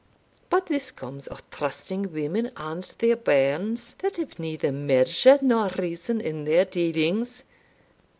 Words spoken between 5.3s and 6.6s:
nor reason in